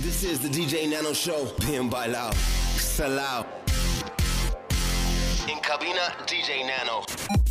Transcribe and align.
This 0.00 0.24
is 0.24 0.40
the 0.40 0.48
DJ 0.48 0.88
Nano 0.90 1.14
Show. 1.14 1.46
Bien 1.60 1.88
bailao. 1.88 2.30
Salao. 2.76 3.46
In 5.48 5.58
cabina, 5.60 6.12
DJ 6.26 6.66
Nano. 6.66 7.45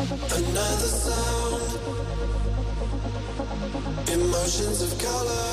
Another 0.00 0.86
sound. 0.86 1.62
Emotions 4.08 4.80
of 4.82 4.96
color. 5.02 5.48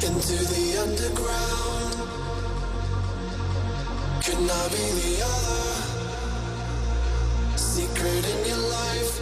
Into 0.00 0.36
the 0.52 0.78
underground. 0.80 1.94
Could 4.24 4.40
not 4.40 4.70
be 4.70 4.84
the 5.02 5.22
other. 5.34 5.64
Secret 7.58 8.24
in 8.32 8.46
your 8.48 8.62
life. 8.78 9.12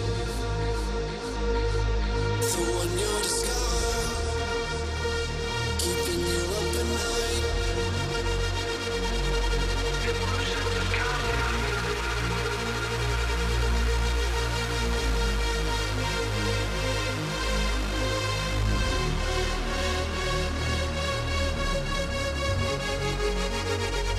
The 2.38 2.62
one 2.78 2.92
you're 2.96 3.22
discover. 3.22 4.30
Keeping 5.82 6.22
you 6.30 6.42
up 6.58 6.76
at 6.80 6.86
night. 6.94 7.44
Emotions 10.06 10.76
of 10.76 10.86
color. 10.94 11.61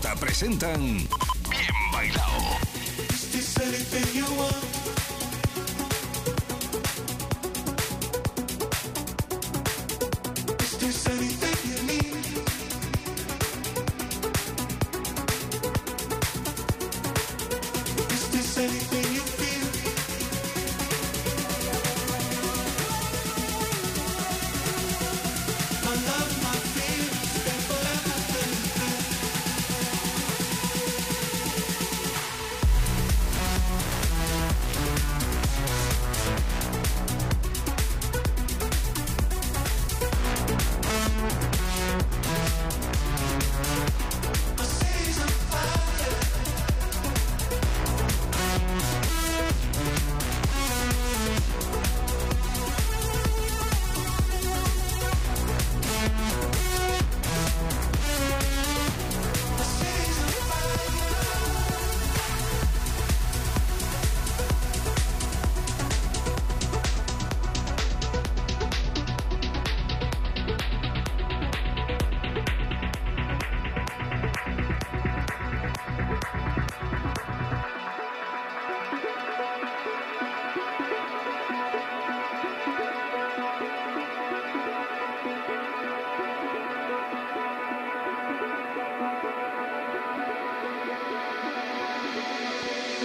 Presentan 0.00 1.04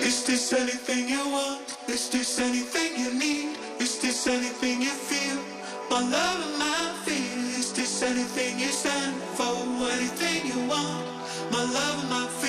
Is 0.06 0.24
this 0.24 0.54
anything 0.54 1.10
you 1.10 1.28
want? 1.32 1.78
Is 1.90 2.10
this 2.10 2.40
anything 2.40 2.92
you 2.96 3.12
need? 3.18 3.58
Is 3.80 3.98
this 3.98 4.28
anything 4.28 4.84
you 4.84 4.92
feel? 4.92 5.42
My 5.90 6.00
love 6.00 6.42
and 6.46 6.60
my 6.60 6.94
fear. 7.04 7.60
Is 7.60 7.74
this 7.74 8.04
anything 8.04 8.60
you 8.60 8.68
stand 8.68 9.16
for? 9.34 9.56
Anything 9.98 10.46
you 10.46 10.70
want? 10.70 11.06
My 11.52 11.64
love 11.64 12.02
and 12.02 12.10
my 12.12 12.28
fear. 12.40 12.45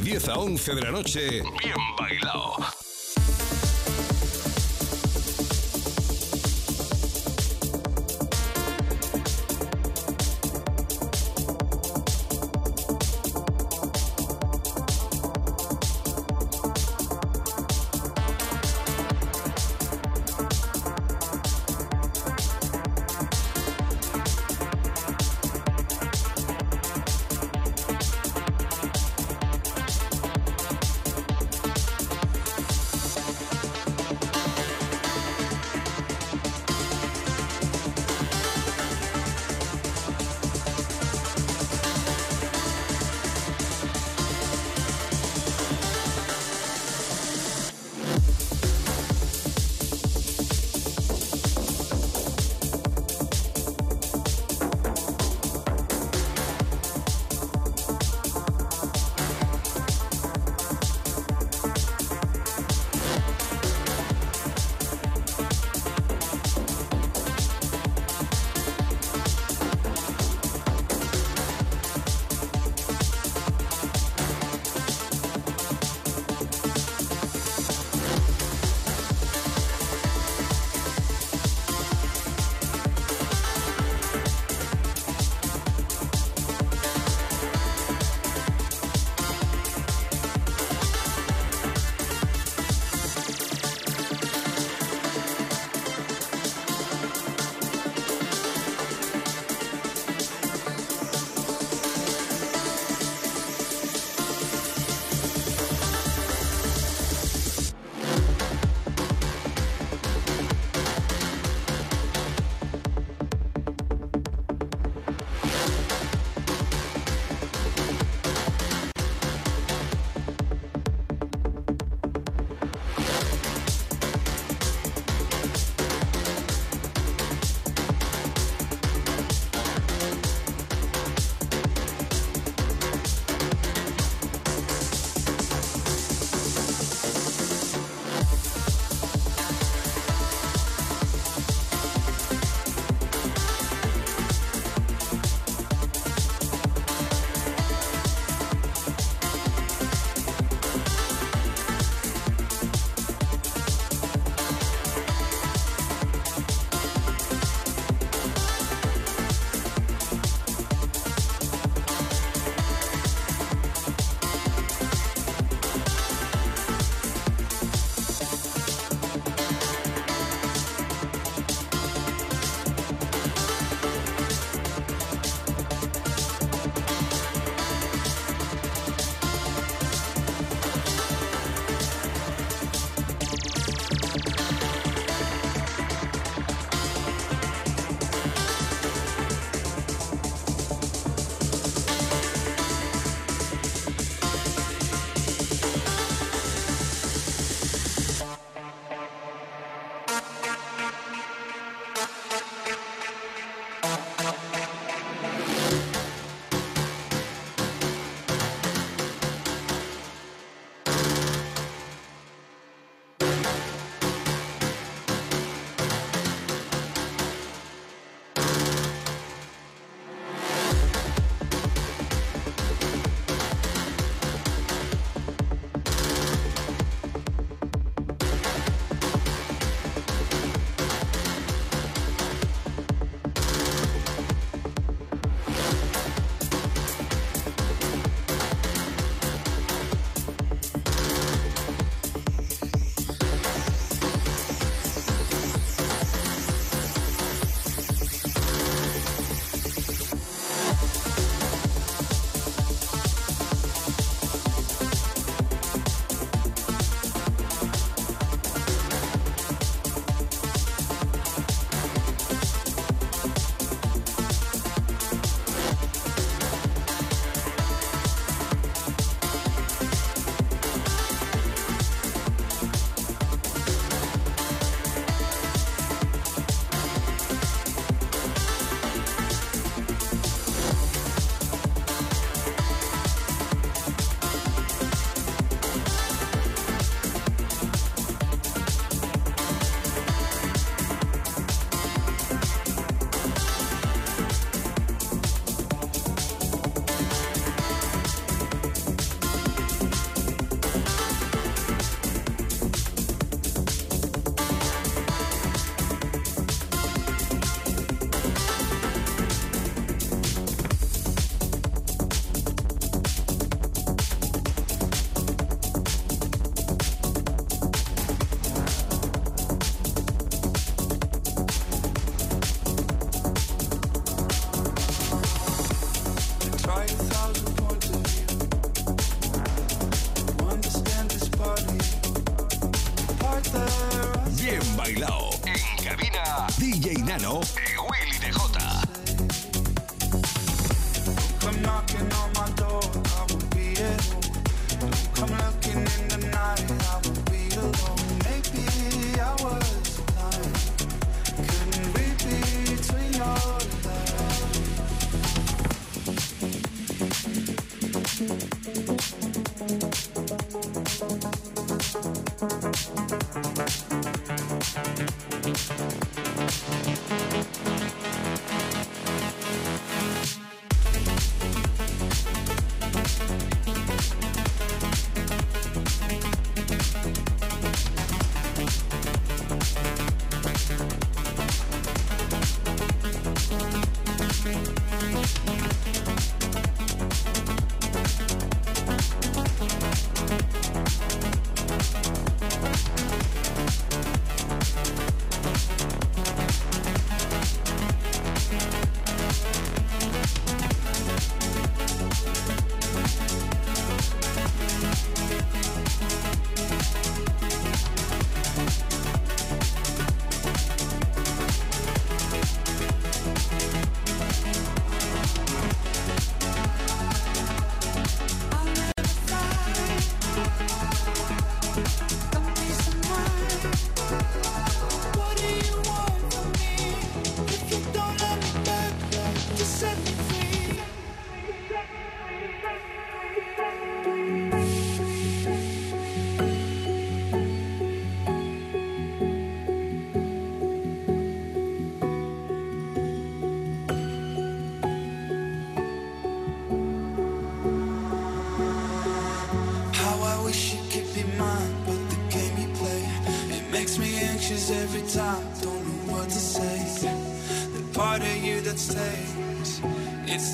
De 0.00 0.10
10 0.10 0.28
a 0.28 0.38
11 0.38 0.74
de 0.74 0.80
la 0.82 0.90
noche, 0.90 1.42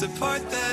the 0.07 0.64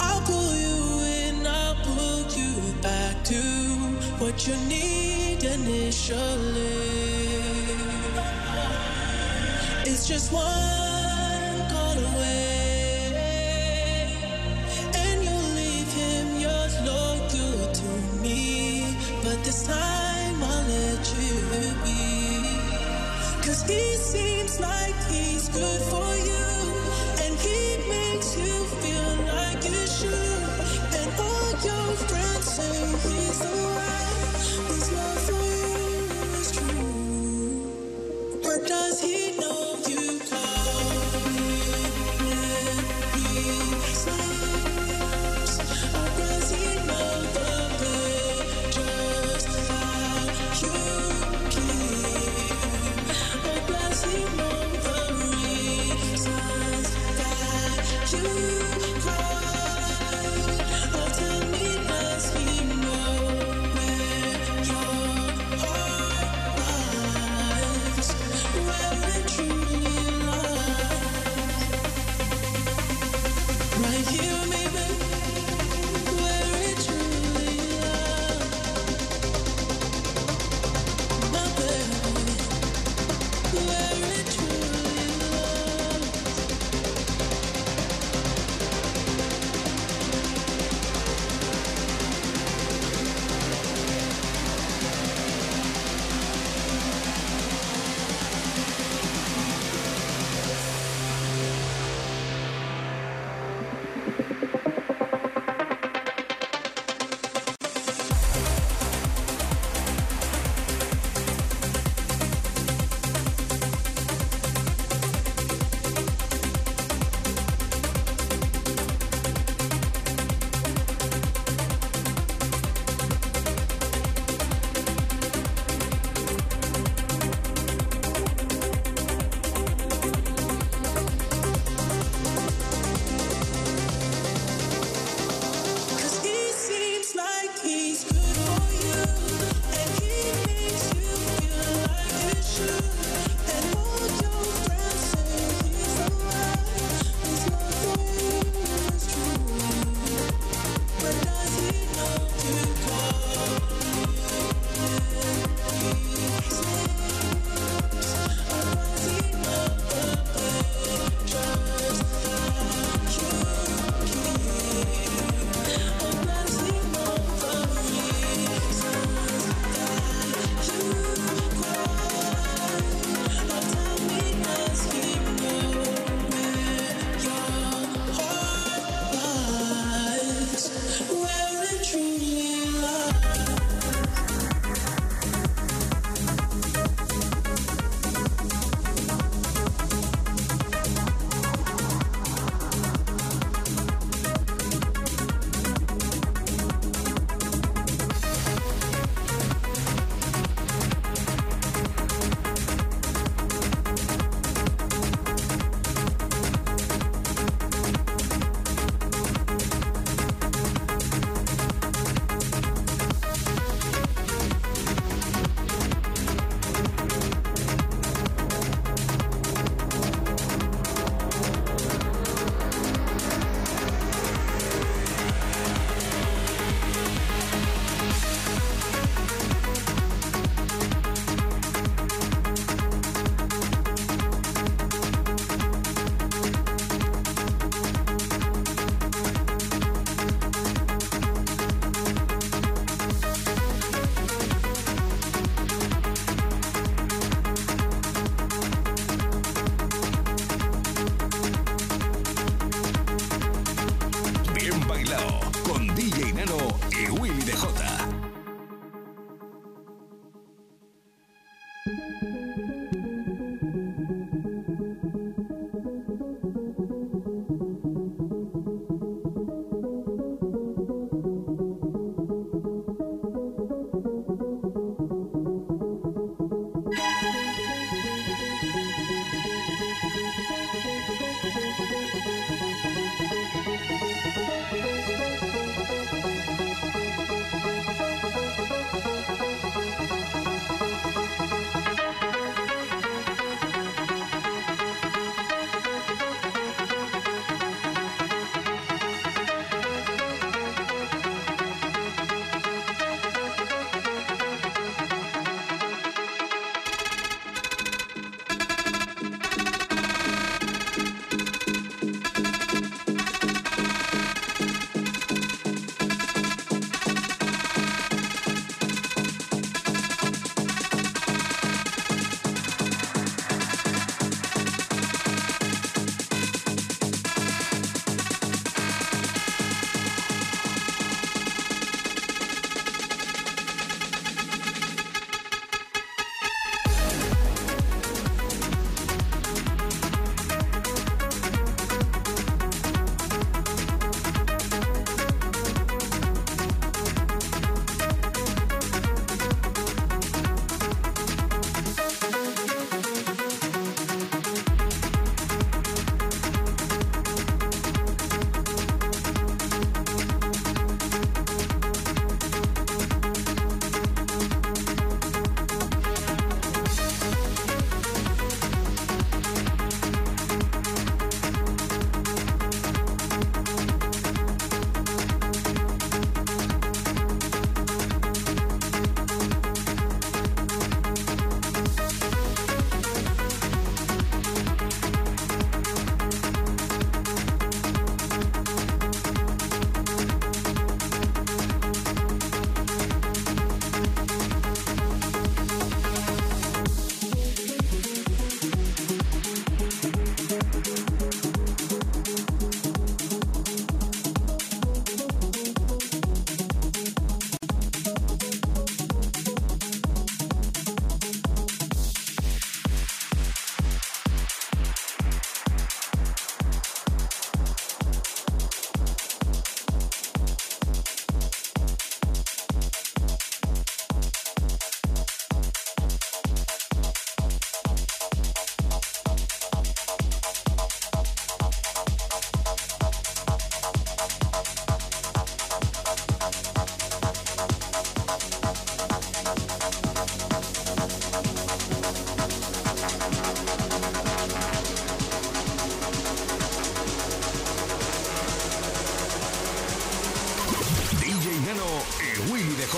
I'll 0.00 0.20
pull 0.22 0.54
you 0.54 1.00
in, 1.28 1.46
I'll 1.46 1.76
pull 1.84 2.26
you 2.36 2.74
back 2.82 3.22
to 3.24 3.40
what 4.18 4.46
you 4.48 4.56
need 4.68 5.44
initially. 5.44 6.74
It's 9.86 10.08
just 10.08 10.32
one. 10.32 10.83
stood 25.54 25.83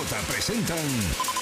presenta 0.06 0.22
presentan 0.26 1.35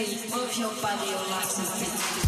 me, 0.00 0.16
move 0.30 0.56
your 0.56 0.70
body, 0.80 1.08
oh, 1.08 1.10
your 1.10 1.30
legs 1.30 2.19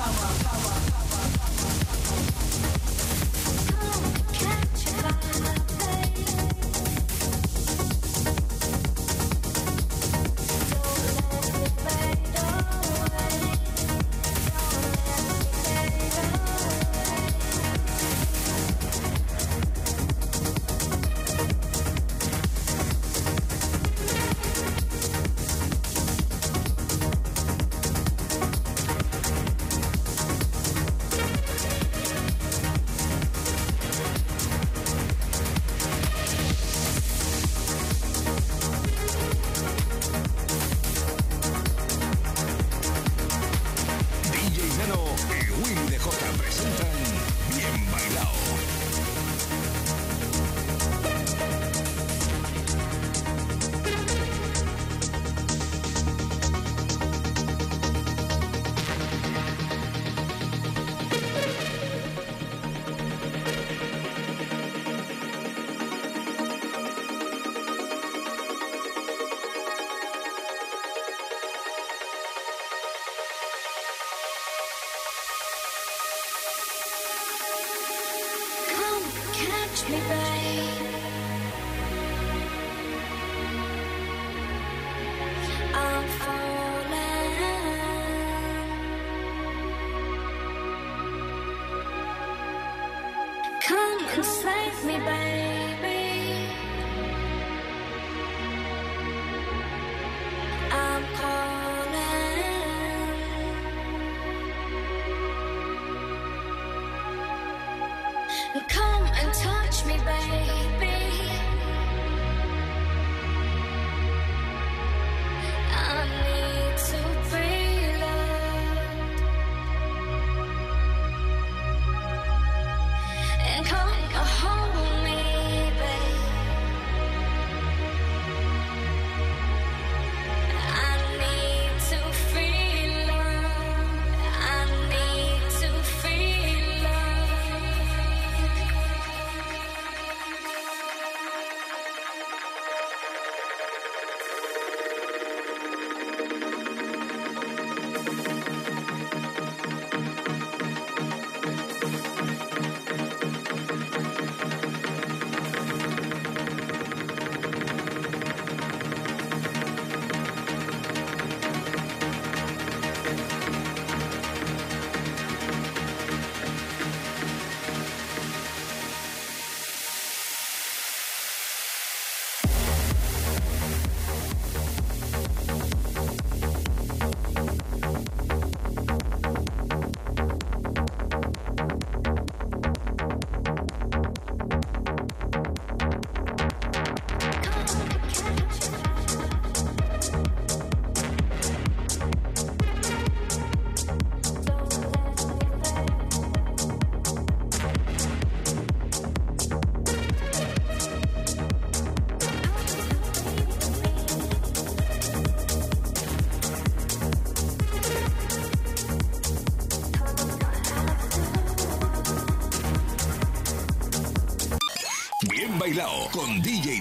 power, 0.00 0.12
power, 0.14 0.80
power. 0.92 1.09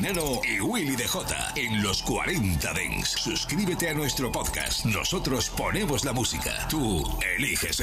Y 0.02 0.62
Willy 0.62 0.96
DJ 0.96 1.20
en 1.56 1.84
los 1.84 2.02
40 2.04 2.74
Dents. 2.74 3.10
Suscríbete 3.10 3.90
a 3.90 3.94
nuestro 3.94 4.32
podcast. 4.32 4.86
Nosotros 4.86 5.50
ponemos 5.50 6.06
la 6.06 6.14
música. 6.14 6.68
Tú 6.70 7.04
eliges 7.36 7.76